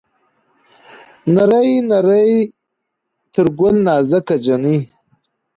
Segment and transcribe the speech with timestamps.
[1.33, 2.25] نرۍ نرى
[3.33, 4.77] تر ګل نازکه جينۍ